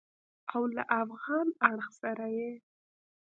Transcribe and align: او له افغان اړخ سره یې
او 0.53 0.61
له 0.75 0.83
افغان 1.01 1.47
اړخ 1.71 1.87
سره 2.01 2.25
یې 2.37 2.51